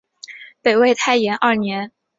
[0.63, 1.91] 北魏太延二年。